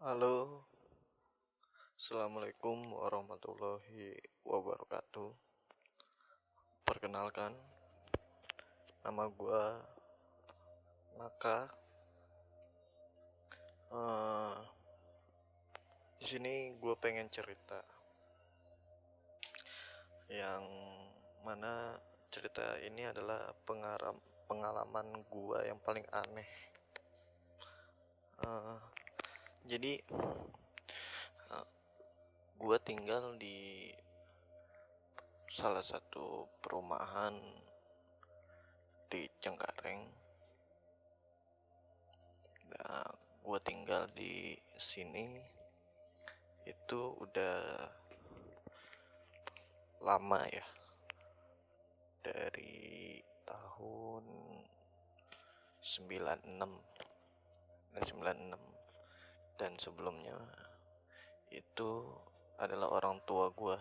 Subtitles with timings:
[0.00, 0.64] Halo,
[2.00, 4.16] Assalamualaikum warahmatullahi
[4.48, 5.28] wabarakatuh.
[6.88, 7.52] Perkenalkan,
[9.04, 9.76] nama gua
[11.20, 11.68] Naka.
[13.92, 14.56] Uh,
[16.16, 17.84] di sini gue pengen cerita
[20.32, 20.64] yang
[21.44, 22.00] mana
[22.32, 24.16] cerita ini adalah pengaram,
[24.48, 26.48] pengalaman gue yang paling aneh.
[28.40, 28.80] Uh,
[29.68, 30.00] jadi
[31.52, 31.66] uh,
[32.56, 33.92] gue tinggal di
[35.50, 37.34] salah satu perumahan
[39.10, 40.06] di Cengkareng.
[42.70, 43.10] Nah,
[43.42, 45.42] gue tinggal di sini.
[46.62, 47.90] Itu udah
[50.00, 50.66] lama ya.
[52.22, 54.24] Dari tahun
[55.82, 56.54] 96
[57.90, 58.79] dari 96
[59.60, 60.40] dan sebelumnya
[61.52, 62.08] itu
[62.56, 63.76] adalah orang tua gue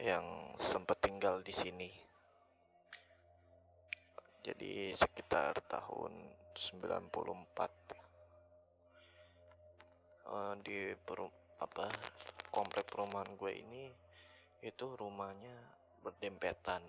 [0.00, 1.92] yang sempat tinggal di sini.
[4.40, 7.12] Jadi sekitar tahun 94
[10.24, 11.20] uh, di per,
[11.60, 11.92] apa
[12.48, 13.92] komplek perumahan gue ini
[14.64, 15.52] itu rumahnya
[16.00, 16.80] berdempetan.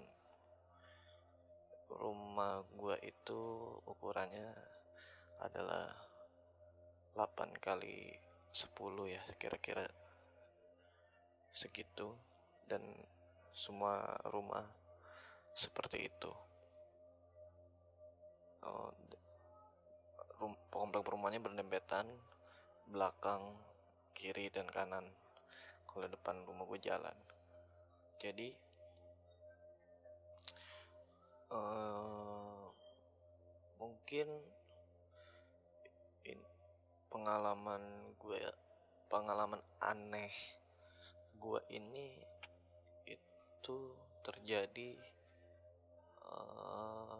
[1.92, 3.40] Rumah gue itu
[3.84, 4.56] ukurannya
[5.44, 6.07] adalah
[7.18, 8.14] 8 kali
[8.54, 8.70] 10
[9.10, 9.90] ya kira-kira
[11.58, 12.14] segitu.
[12.70, 12.84] Dan
[13.58, 14.62] semua rumah
[15.58, 16.30] seperti itu.
[18.62, 18.94] Oh,
[20.70, 22.06] komplek perumahannya berdempetan
[22.94, 23.58] belakang
[24.14, 25.10] kiri dan kanan.
[25.90, 27.18] Kalau depan rumah gue jalan.
[28.22, 28.54] Jadi
[31.50, 32.70] uh,
[33.82, 34.57] mungkin in,
[37.08, 37.82] pengalaman
[38.20, 38.40] gue
[39.08, 40.32] pengalaman aneh
[41.40, 42.18] gue ini
[43.08, 43.78] itu
[44.24, 44.96] terjadi
[46.28, 47.20] uh,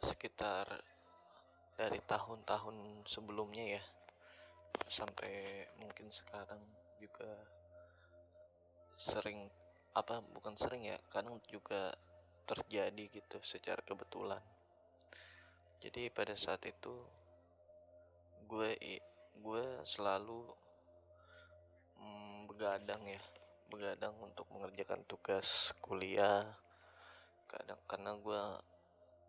[0.00, 0.68] sekitar
[1.80, 3.82] dari tahun-tahun sebelumnya ya
[4.92, 6.60] sampai mungkin sekarang
[7.00, 7.32] juga
[9.00, 9.48] sering
[9.96, 11.96] apa bukan sering ya kadang juga
[12.44, 14.42] terjadi gitu secara kebetulan.
[15.80, 16.92] Jadi pada saat itu
[18.50, 18.74] gue
[19.38, 20.42] gue selalu
[22.02, 23.22] mm, begadang ya.
[23.70, 25.46] Begadang untuk mengerjakan tugas
[25.78, 26.42] kuliah.
[27.46, 28.42] Kadang karena gue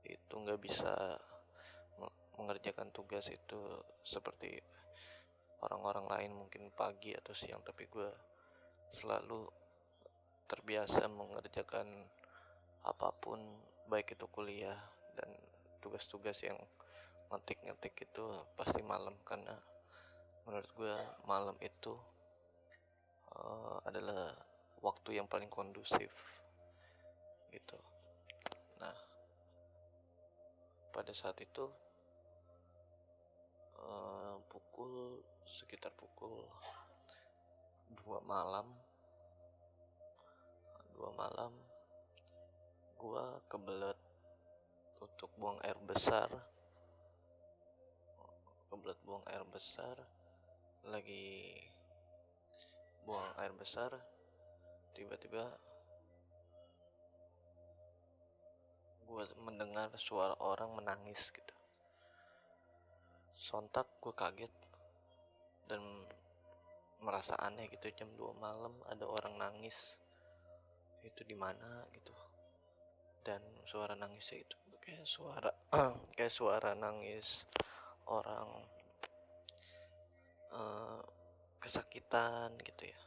[0.09, 1.22] itu nggak bisa
[2.42, 3.62] mengerjakan tugas itu
[4.02, 4.58] seperti
[5.62, 7.62] orang-orang lain mungkin pagi atau siang.
[7.62, 8.09] Tapi gue
[8.98, 9.46] selalu
[10.50, 11.88] terbiasa mengerjakan
[12.82, 13.38] apa pun
[13.86, 14.76] baik itu kuliah
[15.14, 15.30] dan
[15.86, 16.58] tugas-tugas yang
[17.31, 18.24] ngetik-ngetik itu
[18.59, 19.56] pasti malam karena
[20.44, 21.96] menurut gue malam itu
[23.40, 24.36] uh, adalah
[24.84, 26.12] waktu yang paling kondusif
[27.53, 27.78] gitu.
[28.80, 28.96] Nah
[30.91, 31.72] pada saat itu
[33.80, 36.44] uh, pukul sekitar pukul
[38.02, 38.68] dua malam
[40.96, 41.52] dua malam
[43.02, 43.97] gua kebelet
[45.02, 46.30] untuk buang air besar
[48.72, 50.00] kebelet buang air besar.
[50.88, 51.52] Lagi
[53.04, 53.92] buang air besar
[54.96, 55.44] tiba-tiba
[59.12, 61.56] gue mendengar suara orang menangis gitu.
[63.36, 64.54] Sontak gue kaget
[65.68, 65.84] dan
[67.03, 67.92] merasa aneh gitu.
[67.92, 69.76] Jam 2 malam ada orang nangis.
[71.03, 72.16] Itu di mana gitu?
[73.28, 75.52] Dan suara nangisnya itu kayak suara
[76.18, 77.46] kayak suara nangis
[78.08, 78.50] orang
[80.54, 81.02] uh,
[81.62, 83.00] kesakitan gitu ya.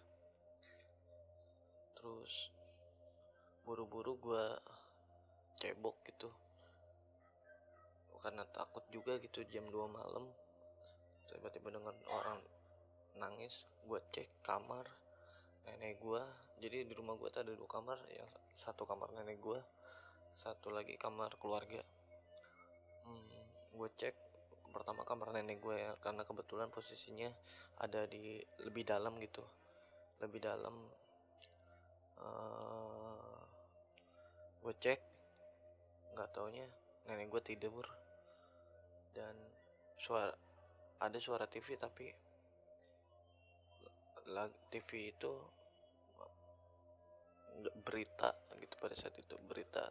[1.98, 2.52] Terus
[3.64, 4.46] buru-buru gue
[5.58, 6.30] cebok gitu.
[8.20, 10.24] Karena takut juga gitu jam 2 malam
[11.24, 12.40] tiba-tiba dengar orang
[13.16, 14.84] nangis gue cek kamar
[15.64, 16.20] nenek gue
[16.60, 18.28] jadi di rumah gue ada dua kamar yang
[18.60, 19.56] satu kamar nenek gue
[20.34, 21.82] satu lagi kamar keluarga.
[23.06, 23.44] Hmm,
[23.74, 24.14] gue cek
[24.74, 27.30] pertama kamar nenek gue ya karena kebetulan posisinya
[27.78, 29.46] ada di lebih dalam gitu.
[30.18, 30.74] Lebih dalam
[32.18, 33.38] uh,
[34.66, 35.00] gue cek
[36.18, 36.66] nggak taunya
[37.06, 37.86] nenek gue tidur.
[39.14, 39.38] Dan
[40.02, 40.34] suara
[40.98, 42.10] ada suara TV tapi
[44.74, 45.32] TV itu
[47.86, 49.86] berita gitu pada saat itu berita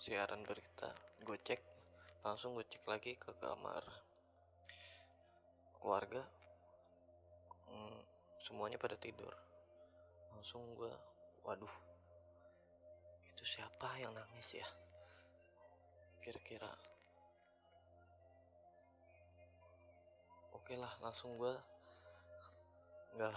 [0.00, 0.90] siaran berita.
[1.22, 1.79] Gue cek
[2.20, 3.80] langsung gue cek lagi ke kamar
[5.80, 6.20] keluarga.
[7.72, 8.00] Hmm,
[8.44, 9.32] semuanya pada tidur.
[10.36, 10.92] Langsung gue
[11.48, 11.74] waduh
[13.32, 14.68] itu siapa yang nangis ya?
[16.20, 16.68] Kira-kira.
[20.52, 21.56] Oke lah langsung gue
[23.16, 23.32] nggak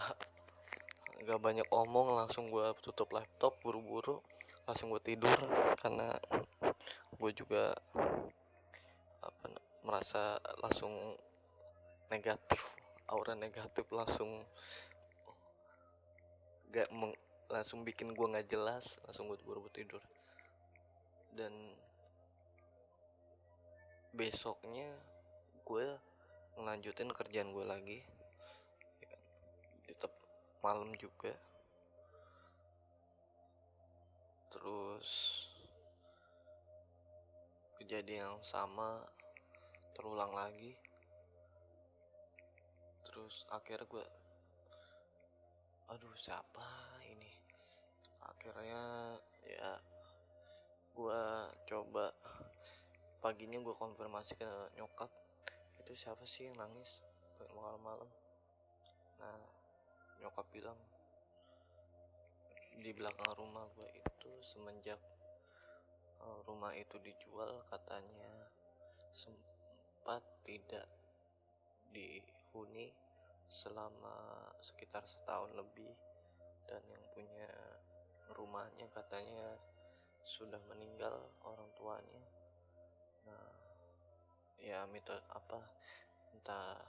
[1.24, 4.20] nggak banyak omong langsung gue tutup laptop buru-buru
[4.68, 5.40] langsung gue tidur.
[5.80, 6.20] Karena
[7.16, 7.72] gue juga
[9.24, 9.46] apa
[9.84, 11.16] merasa langsung
[12.12, 12.60] negatif
[13.08, 14.44] aura negatif langsung
[16.74, 17.14] gak meng,
[17.54, 20.02] langsung bikin gue nggak jelas langsung gue buru-buru tidur.
[21.34, 21.54] Dan
[24.14, 24.90] besoknya
[25.66, 25.86] gue
[26.58, 28.00] ngelanjutin kerjaan gue lagi.
[29.06, 29.14] Ya,
[29.86, 30.14] tetap
[30.66, 31.34] malam juga.
[34.50, 35.10] Terus
[37.94, 39.06] kejadian yang sama
[39.94, 40.74] terulang lagi.
[43.06, 44.06] Terus akhirnya gue
[45.94, 46.66] aduh siapa
[47.06, 47.30] ini?
[48.18, 48.82] Akhirnya
[49.46, 49.78] ya
[50.90, 51.22] gue
[51.70, 52.10] coba
[53.22, 55.14] paginya gue konfirmasi ke nyokap
[55.86, 56.98] itu siapa sih yang nangis
[57.54, 58.10] malam-malam?
[59.22, 59.38] Nah
[60.18, 60.82] nyokap bilang
[62.74, 64.98] di belakang rumah gue itu semenjak
[66.48, 68.50] rumah itu dijual katanya
[69.14, 70.90] sempat tidak
[71.94, 72.90] dihuni
[73.50, 75.94] selama sekitar setahun lebih.
[76.64, 77.52] Dan yang punya
[78.34, 79.60] rumahnya katanya
[80.24, 82.24] sudah meninggal orang tuanya.
[83.28, 83.48] Nah
[84.64, 85.60] ya mitos apa
[86.34, 86.80] entah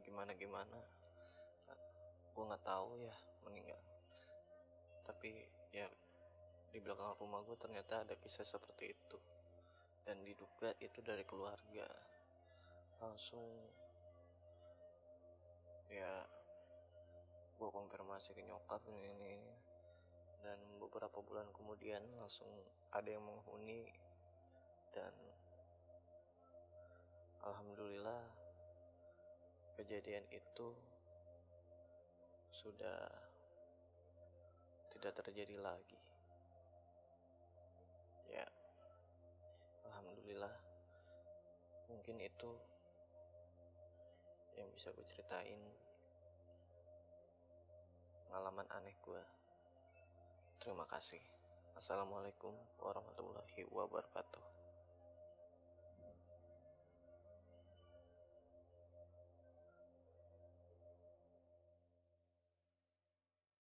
[0.00, 0.78] gimana gimana.
[2.32, 3.14] Gue nggak tahu ya
[3.44, 3.78] meninggal.
[5.04, 5.86] Tapi ya
[6.68, 9.18] di belakang rumah gue ternyata ada kisah seperti itu.
[10.04, 11.88] Dan diduga itu dari keluarga.
[13.00, 13.44] Langsung
[15.88, 16.24] ya
[17.58, 19.54] gue konfirmasi ke nyokap ini ini, ini.
[20.38, 22.48] dan beberapa bulan kemudian langsung
[22.94, 23.88] ada yang menghuni.
[24.92, 25.12] Dan
[27.44, 28.22] alhamdulillah
[29.76, 30.68] kejadian itu
[32.50, 33.06] sudah
[34.90, 35.98] tidak terjadi lagi
[38.28, 38.46] ya.
[39.88, 40.52] Alhamdulillah.
[41.88, 42.50] Mungkin itu
[44.56, 45.60] yang bisa gue ceritain
[48.28, 49.22] pengalaman aneh gue
[50.60, 51.22] terima kasih.
[51.78, 52.52] Assalamualaikum
[52.82, 54.57] warahmatullahi wabarakatuh